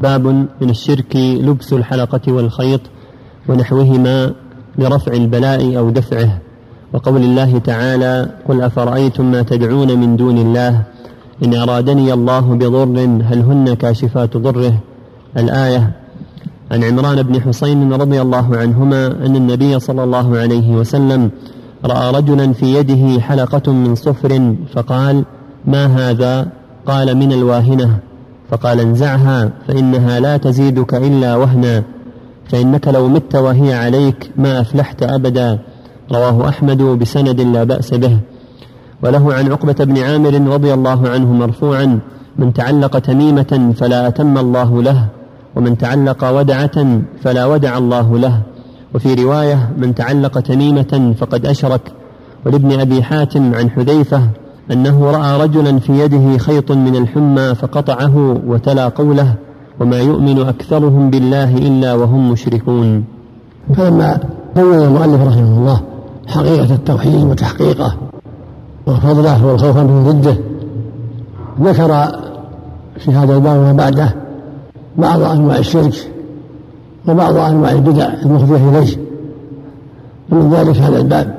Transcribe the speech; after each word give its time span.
باب 0.00 0.26
من 0.60 0.70
الشرك 0.70 1.16
لبس 1.16 1.72
الحلقة 1.72 2.32
والخيط 2.32 2.80
ونحوهما 3.48 4.32
لرفع 4.78 5.12
البلاء 5.12 5.78
أو 5.78 5.90
دفعه. 5.90 6.38
وقول 6.92 7.22
الله 7.22 7.58
تعالى 7.58 8.30
قل 8.48 8.62
أفرأيتم 8.62 9.30
ما 9.30 9.42
تدعون 9.42 9.98
من 10.00 10.16
دون 10.16 10.38
الله؟ 10.38 10.82
إن 11.44 11.54
أرادني 11.54 12.12
الله 12.12 12.40
بضر 12.40 12.98
هل 13.24 13.38
هن 13.42 13.74
كاشفات 13.74 14.36
ضره؟ 14.36 14.74
الآية 15.36 15.92
عن 16.70 16.84
عمران 16.84 17.22
بن 17.22 17.40
حسين 17.40 17.92
رضي 17.92 18.20
الله 18.20 18.56
عنهما 18.56 19.06
أن 19.06 19.36
النبي 19.36 19.80
صلى 19.80 20.04
الله 20.04 20.38
عليه 20.38 20.70
وسلم 20.70 21.30
رأى 21.84 22.12
رجلا 22.12 22.52
في 22.52 22.74
يده 22.74 23.20
حلقة 23.20 23.72
من 23.72 23.94
صفر 23.94 24.54
فقال 24.74 25.24
ما 25.66 25.86
هذا؟ 25.86 26.48
قال 26.86 27.16
من 27.16 27.32
الواهنة. 27.32 28.09
فقال 28.50 28.80
انزعها 28.80 29.50
فإنها 29.68 30.20
لا 30.20 30.36
تزيدك 30.36 30.94
إلا 30.94 31.36
وهنا 31.36 31.82
فإنك 32.48 32.88
لو 32.88 33.08
مت 33.08 33.34
وهي 33.34 33.74
عليك 33.74 34.30
ما 34.36 34.60
أفلحت 34.60 35.02
أبدا. 35.02 35.58
رواه 36.12 36.48
أحمد 36.48 36.82
بسند 36.82 37.40
لا 37.40 37.64
بأس 37.64 37.94
به. 37.94 38.18
وله 39.02 39.34
عن 39.34 39.52
عقبة 39.52 39.84
بن 39.84 39.98
عامر 39.98 40.52
رضي 40.52 40.74
الله 40.74 41.08
عنه 41.08 41.32
مرفوعا 41.32 41.98
من 42.38 42.52
تعلق 42.52 42.98
تميمة 42.98 43.72
فلا 43.76 44.08
أتم 44.08 44.38
الله 44.38 44.82
له 44.82 45.06
ومن 45.56 45.78
تعلق 45.78 46.24
ودعة 46.30 47.00
فلا 47.22 47.46
ودع 47.46 47.78
الله 47.78 48.18
له. 48.18 48.40
وفي 48.94 49.14
رواية 49.14 49.70
من 49.76 49.94
تعلق 49.94 50.40
تميمة 50.40 51.14
فقد 51.18 51.46
أشرك. 51.46 51.80
ولابن 52.46 52.80
أبي 52.80 53.02
حاتم 53.02 53.54
عن 53.54 53.70
حذيفة 53.70 54.22
أنه 54.72 55.10
رأى 55.10 55.42
رجلا 55.42 55.78
في 55.78 55.92
يده 55.92 56.38
خيط 56.38 56.72
من 56.72 56.96
الحمى 56.96 57.54
فقطعه 57.54 58.40
وتلا 58.46 58.88
قوله 58.88 59.34
وما 59.80 59.98
يؤمن 60.00 60.38
أكثرهم 60.38 61.10
بالله 61.10 61.56
إلا 61.56 61.94
وهم 61.94 62.30
مشركون. 62.32 63.04
فلما 63.76 64.20
بين 64.56 64.64
المؤلف 64.64 65.22
رحمه 65.26 65.58
الله 65.58 65.80
حقيقة 66.26 66.74
التوحيد 66.74 67.24
وتحقيقه 67.24 67.96
وفضله 68.86 69.46
والخوف 69.46 69.76
من 69.76 70.04
ضده 70.04 70.36
ذكر 71.60 72.18
في 72.98 73.10
هذا 73.12 73.36
الباب 73.36 73.58
وما 73.58 73.72
بعده 73.72 74.14
بعض 74.98 75.22
أنواع 75.22 75.58
الشرك 75.58 76.10
وبعض 77.08 77.36
أنواع 77.36 77.72
البدع 77.72 78.08
المخرجة 78.22 78.68
إليه. 78.68 78.96
ومن 80.32 80.50
ذلك 80.50 80.76
هذا 80.76 80.98
الباب 80.98 81.34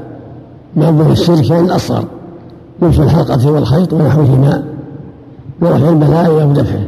باب 0.75 1.11
الشرك 1.11 1.51
الأصغر. 1.51 2.05
لبس 2.81 2.99
الحلقة 2.99 3.51
والخيط 3.51 3.93
ونحوهما 3.93 4.63
ورفع 5.61 5.89
البلاء 5.89 6.41
أو 6.41 6.53
دفعه. 6.53 6.87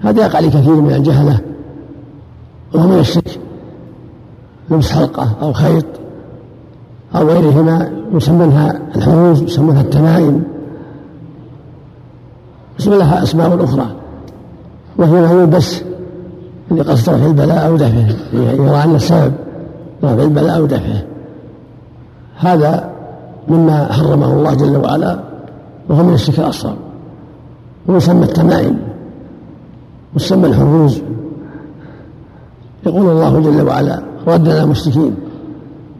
هذا 0.00 0.26
يقع 0.26 0.40
لكثير 0.40 0.74
من 0.74 0.94
الجهلة 0.94 1.40
وهو 2.74 2.88
من 2.88 2.98
الشرك 2.98 3.40
لبس 4.70 4.90
حلقة 4.90 5.32
أو 5.42 5.52
خيط 5.52 5.84
أو 7.16 7.28
غيرهما 7.28 7.90
يسمونها 8.14 8.80
الحروز 8.96 9.42
يسمونها 9.42 9.80
التمائم. 9.80 10.42
يسمى 12.78 12.96
لها 12.96 13.22
أسماء 13.22 13.64
أخرى 13.64 13.86
وهي 14.96 15.10
ما 15.10 15.30
يلبس 15.32 15.82
لقصد 16.70 17.08
رفع 17.08 17.26
البلاء 17.26 17.66
أو 17.66 17.76
دفعه 17.76 18.08
يرى 18.32 18.84
أن 18.84 18.94
السبب 18.94 19.32
رفع 20.04 20.22
البلاء 20.22 20.56
أو 20.56 20.66
دفعه. 20.66 21.02
هذا 22.36 22.97
مما 23.48 23.92
حرمه 23.92 24.32
الله 24.32 24.54
جل 24.54 24.76
وعلا 24.76 25.18
وهو 25.88 26.02
من 26.02 26.14
الشرك 26.14 26.38
الأصغر. 26.38 26.74
ويسمى 27.86 28.24
التمائم 28.24 28.78
ويسمى 30.14 30.46
الحروز 30.46 31.00
يقول 32.86 33.10
الله 33.10 33.40
جل 33.40 33.62
وعلا 33.62 34.02
ردنا 34.26 34.62
المشركين 34.62 35.14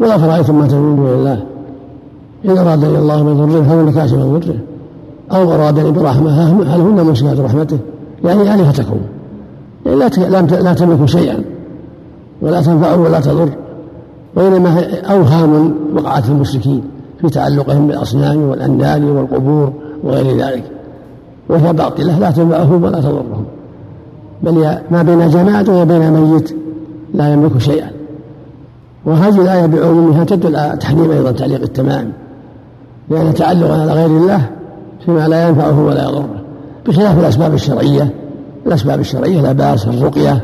ولا 0.01 0.19
فرأيتم 0.19 0.59
ما 0.59 0.67
تدعون 0.67 0.97
دون 0.97 1.07
الله. 1.07 1.45
إن 2.45 2.59
أرادني 2.59 2.99
الله 2.99 3.23
بضر 3.23 3.61
هل 3.61 3.95
كاشف 3.95 4.15
ضره. 4.15 4.59
أو 5.33 5.53
أرادني 5.55 5.91
برحمة 5.91 6.31
هل 6.75 6.81
هن 6.81 7.01
ممسكات 7.07 7.41
رحمته 7.41 7.79
يعني 8.25 8.55
آلهتكم 8.55 8.97
يعني 9.87 9.99
لا 9.99 10.41
لا 10.41 10.73
تملك 10.73 11.05
شيئا 11.05 11.43
ولا 12.43 12.63
تنفع 12.63 12.95
ولا 12.95 13.21
تضر. 13.21 13.49
وإنما 14.37 15.01
أوهام 15.01 15.75
وقعت 15.95 16.29
المشركين. 16.29 16.83
في 17.21 17.29
تعلقهم 17.29 17.87
بالأصنام 17.87 18.43
والأندال 18.43 19.11
والقبور 19.11 19.73
وغير 20.05 20.37
ذلك. 20.37 20.65
وهي 21.49 21.73
باطلة 21.73 22.19
لا 22.19 22.31
تنفعهم 22.31 22.85
ولا 22.85 23.01
تضرهم. 23.01 23.45
بل 24.43 24.79
ما 24.91 25.03
بين 25.03 25.29
جماد 25.29 25.69
وبين 25.69 26.11
ميت 26.13 26.57
لا 27.15 27.33
يملك 27.33 27.59
شيئا. 27.59 27.91
وهذه 29.05 29.43
الآية 29.43 29.67
بعمومها 29.67 30.25
تدل 30.25 30.57
على 30.57 30.77
تحريم 30.77 31.11
أيضا 31.11 31.33
تعليق 31.33 31.63
التمام. 31.63 32.13
لأن 33.11 33.35
تعلق 33.35 33.71
على 33.71 33.93
غير 33.93 34.07
الله 34.07 34.47
فيما 35.05 35.29
لا 35.29 35.49
ينفعه 35.49 35.85
ولا 35.85 36.05
يضره. 36.05 36.29
بخلاف 36.87 37.19
الأسباب 37.19 37.55
الشرعية 37.55 38.11
الأسباب 38.67 39.01
الشرعية 39.01 39.41
لا 39.41 39.53
بأس 39.53 39.87
الرقية 39.87 40.41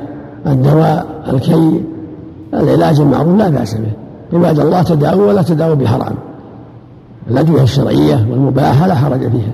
الدواء 0.47 1.07
الكي 1.33 1.83
العلاج 2.55 3.01
المعروف 3.01 3.39
لا 3.39 3.49
بأس 3.49 3.75
به. 3.75 3.93
عباد 4.33 4.61
الله 4.61 4.83
تداووا 4.83 5.29
ولا 5.29 5.43
تداووا 5.43 5.75
بحرام. 5.75 6.15
الأدوية 7.31 7.63
الشرعية 7.63 8.27
والمباحة 8.31 8.87
لا 8.87 8.95
حرج 8.95 9.31
فيها. 9.31 9.53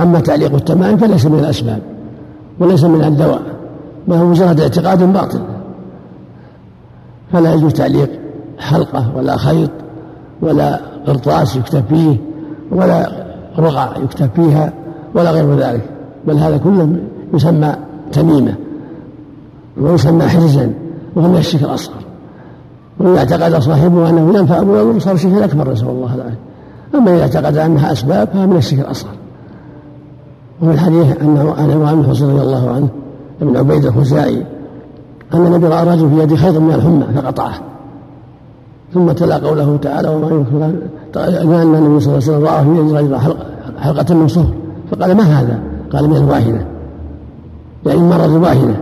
أما 0.00 0.20
تعليق 0.20 0.54
التمائم 0.54 0.96
فليس 0.96 1.26
من 1.26 1.38
الأسباب 1.38 1.80
وليس 2.58 2.84
من 2.84 3.04
الدواء 3.04 3.42
ما 4.08 4.20
هو 4.20 4.26
مجرد 4.26 4.60
اعتقاد 4.60 5.12
باطل. 5.12 5.40
فلا 7.32 7.54
يجوز 7.54 7.72
تعليق 7.72 8.10
حلقة 8.58 9.16
ولا 9.16 9.36
خيط 9.36 9.70
ولا 10.42 10.80
قرطاس 11.06 11.56
يكتب 11.56 11.84
فيه 11.88 12.16
ولا 12.72 13.10
رقع 13.58 13.96
يكتب 13.96 14.30
فيها 14.36 14.72
ولا 15.14 15.30
غير 15.30 15.56
ذلك 15.56 15.84
بل 16.26 16.36
هذا 16.36 16.56
كله 16.56 16.96
يسمى 17.34 17.74
تميمة 18.12 18.54
ويسمى 19.80 20.28
حرزا 20.28 20.72
وهو 21.16 21.28
من 21.28 21.36
الشرك 21.36 21.62
الأصغر. 21.62 21.94
وإذا 23.00 23.18
اعتقد 23.18 23.58
صاحبه 23.58 24.10
أنه 24.10 24.38
ينفع 24.38 24.60
ويضر 24.60 24.98
صار 24.98 25.16
شركا 25.16 25.44
أكبر 25.44 25.72
نسأل 25.72 25.88
الله 25.88 26.14
العافية. 26.14 26.49
أما 26.94 27.14
إذا 27.14 27.22
اعتقد 27.22 27.56
أنها 27.56 27.92
أسباب 27.92 28.28
فهي 28.28 28.46
من 28.46 28.56
الشرك 28.56 28.80
الأصغر. 28.80 29.10
وفي 30.62 30.72
الحديث 30.72 31.22
أنه 31.22 31.54
عن 31.58 31.70
عمران 31.70 32.02
بن 32.02 32.10
رضي 32.10 32.24
الله 32.24 32.70
عنه 32.70 32.88
ابن 33.42 33.56
عبيد 33.56 33.84
الخزاعي 33.84 34.44
أن 35.34 35.46
النبي 35.46 35.66
رأى 35.66 35.84
رجل 35.86 36.10
في 36.10 36.22
يده 36.22 36.36
خيط 36.36 36.56
من 36.56 36.74
الحمى 36.74 37.04
فقطعه. 37.14 37.54
ثم 38.94 39.12
تلا 39.12 39.36
قوله 39.36 39.76
تعالى 39.82 40.08
وما 40.08 40.28
ينكر 40.28 40.64
أن 41.52 41.74
النبي 41.74 42.00
صلى 42.00 42.08
الله 42.08 42.10
عليه 42.10 42.16
وسلم 42.16 42.44
رأى 42.44 42.64
في 42.64 42.70
يد 42.70 42.92
رجل 42.92 43.16
حلقة 43.78 44.14
من 44.14 44.28
صهر. 44.28 44.52
فقال 44.90 45.16
ما 45.16 45.22
هذا؟ 45.22 45.58
قال 45.92 46.08
من 46.08 46.16
الواهنة. 46.16 46.66
يعني 47.86 48.00
مرض 48.00 48.34
الواهنة. 48.34 48.80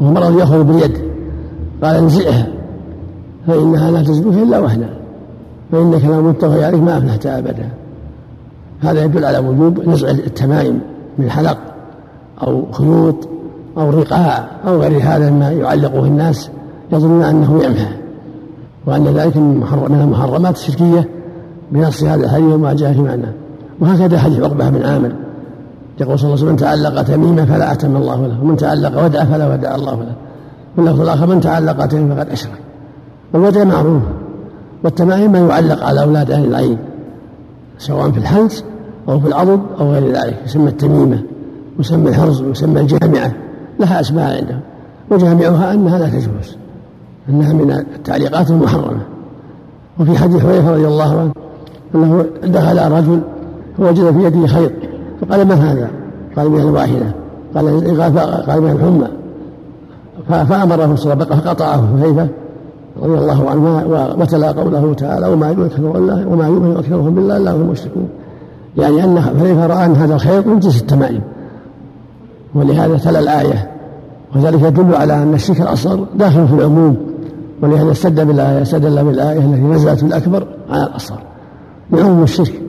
وهو 0.00 0.12
مرض 0.12 0.38
يأخذ 0.38 0.62
باليد. 0.62 0.98
قال 1.82 1.96
انزعها 1.96 2.48
فإنها 3.46 3.90
لا 3.90 4.02
تزدوك 4.02 4.34
إلا 4.34 4.58
وهنا. 4.58 4.99
فإنك 5.72 6.04
لو 6.04 6.22
مت 6.22 6.44
وهي 6.44 6.64
عليك 6.64 6.82
ما 6.82 6.98
أفلحت 6.98 7.26
أبدا. 7.26 7.68
هذا 8.80 9.04
يدل 9.04 9.24
على 9.24 9.38
وجوب 9.38 9.88
نزع 9.88 10.10
التمائم 10.10 10.80
من 11.18 11.30
حلق 11.30 11.58
أو 12.42 12.64
خيوط 12.72 13.28
أو 13.78 13.90
رقاع 13.90 14.46
أو 14.66 14.80
غير 14.80 15.00
هذا 15.02 15.30
مما 15.30 15.50
يعلقه 15.50 16.04
الناس 16.04 16.50
يظنون 16.92 17.22
أنه 17.22 17.64
يمحى 17.64 17.92
وأن 18.86 19.04
ذلك 19.04 19.36
من 19.36 20.00
المحرمات 20.02 20.56
الشركية 20.56 21.08
بنص 21.72 22.02
هذا 22.02 22.24
الحديث 22.24 22.52
وما 22.52 22.72
جاء 22.72 22.92
في 22.92 23.00
معناه. 23.00 23.32
وهكذا 23.80 24.18
حديث 24.18 24.40
عقبة 24.40 24.68
بن 24.70 24.82
عامر 24.82 25.12
يقول 26.00 26.18
صلى 26.18 26.26
الله 26.26 26.40
عليه 26.40 26.44
وسلم 26.44 26.50
من 26.50 26.56
تعلق 26.56 27.02
تميمة 27.02 27.44
فلا 27.44 27.72
أتم 27.72 27.96
الله 27.96 28.26
له 28.26 28.42
ومن 28.42 28.56
تعلق 28.56 29.04
ودع 29.04 29.24
فلا 29.24 29.54
ودع 29.54 29.74
الله 29.74 29.94
له. 29.94 30.14
واللفظ 30.76 31.00
الآخر 31.00 31.26
من 31.26 31.40
تعلق 31.40 31.86
تميمة 31.86 32.14
فقد 32.14 32.28
أشرك. 32.28 32.58
والودع 33.32 33.64
معروف. 33.64 34.02
والتمائم 34.84 35.32
ما 35.32 35.38
يعلق 35.38 35.84
على 35.84 36.02
أولاد 36.02 36.30
أهل 36.30 36.44
العين 36.44 36.78
سواء 37.78 38.10
في 38.10 38.18
الحنس 38.18 38.64
أو 39.08 39.20
في 39.20 39.28
العضد 39.28 39.60
أو 39.80 39.92
غير 39.92 40.12
ذلك 40.12 40.42
يسمى 40.46 40.68
التميمة 40.68 41.22
يسمى 41.78 42.08
الحرز 42.08 42.42
ويسمى 42.42 42.80
الجامعة 42.80 43.32
لها 43.80 44.00
أسماء 44.00 44.36
عندهم 44.36 44.60
وجامعها 45.10 45.74
أنها 45.74 45.98
لا 45.98 46.08
تجوز 46.08 46.56
أنها 47.28 47.52
من 47.52 47.70
التعليقات 47.70 48.50
المحرمة 48.50 49.00
وفي 50.00 50.18
حديث 50.18 50.42
حذيفة 50.42 50.70
رضي 50.70 50.86
الله 50.86 51.20
عنه 51.20 51.32
أنه 51.94 52.26
دخل 52.44 52.92
رجل 52.92 53.20
فوجد 53.76 54.10
في 54.10 54.24
يده 54.24 54.46
خيط 54.46 54.72
فقال 55.20 55.48
ما 55.48 55.54
هذا؟ 55.54 55.90
قال 56.36 56.50
من 56.50 56.60
الواحدة 56.60 57.14
قال 57.54 57.66
قال 58.46 58.60
من 58.62 58.70
الحمى 58.70 59.08
فأمره 60.46 60.94
صلى 60.94 61.12
الله 61.12 61.24
فقطعه 61.24 61.96
حذيفة 61.96 62.28
رضي 63.02 63.18
الله 63.18 63.50
عنه 63.50 63.84
وتلا 64.18 64.52
قوله 64.52 64.94
تعالى 64.94 65.26
وما 65.26 65.48
يؤمن 65.48 65.92
الله 65.96 66.28
وما 66.28 66.46
يؤمن 66.46 66.76
أكثرهم 66.76 67.14
بالله 67.14 67.36
إلا 67.36 67.50
هم 67.50 67.70
مشركون. 67.70 68.08
يعني 68.76 69.04
أن 69.04 69.20
حذيفة 69.20 69.66
رأى 69.66 69.84
أن 69.86 69.94
هذا 69.94 70.14
الخيط 70.14 70.46
من 70.46 70.58
جنس 70.60 70.80
التمائم. 70.80 71.20
ولهذا 72.54 72.98
تلا 72.98 73.18
الآية. 73.18 73.70
وذلك 74.36 74.62
يدل 74.62 74.94
على 74.94 75.22
أن 75.22 75.34
الشرك 75.34 75.60
الأصغر 75.60 76.06
داخل 76.14 76.48
في 76.48 76.54
العموم. 76.54 76.96
ولهذا 77.62 77.92
استدل 77.92 78.24
بالآية 78.24 78.62
استدل 78.62 79.04
بالآية 79.04 79.38
التي 79.38 79.62
نزلت 79.62 80.02
الأكبر 80.02 80.46
على 80.70 80.82
الأصغر. 80.82 81.18
لعموم 81.92 82.22
الشرك. 82.22 82.62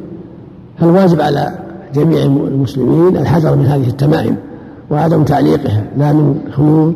فالواجب 0.80 1.22
على 1.22 1.52
جميع 1.94 2.24
المسلمين 2.26 3.18
الحذر 3.18 3.56
من 3.56 3.66
هذه 3.66 3.88
التمائم 3.88 4.36
وعدم 4.92 5.24
تعليقها. 5.24 5.84
لا 5.98 6.14
من 6.14 6.36
خيوط 6.52 6.94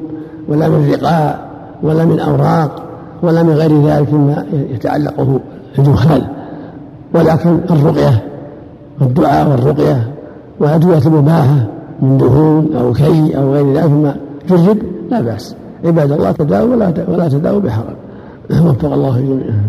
ولا 0.49 0.69
من 0.69 0.91
رقاء 0.91 1.49
ولا 1.83 2.05
من 2.05 2.19
أوراق. 2.19 2.84
ولا 3.25 3.43
من 3.43 3.49
غير 3.53 3.81
ذلك 3.81 4.13
مما 4.13 4.45
يتعلقه 4.71 5.39
الدخان. 5.79 6.21
ولكن 7.13 7.59
الرقية 7.69 8.23
والدعاء 9.01 9.49
والرقية 9.49 10.11
وأدوية 10.59 11.01
المباحة 11.05 11.67
من 12.01 12.17
دهون 12.17 12.75
أو 12.75 12.93
كي 12.93 13.37
أو 13.37 13.53
غير 13.53 13.73
ذلك 13.73 13.89
مما 13.89 14.15
جرب 14.49 14.77
لا 15.09 15.21
بأس. 15.21 15.55
عباد 15.85 16.11
الله 16.11 16.31
تداووا 16.31 16.75
ولا 16.75 16.93
ولا 17.07 17.27
تداووا 17.29 17.59
بحرام 17.59 17.95
وفق 18.51 18.93
الله 18.93 19.19
جميعا 19.19 19.64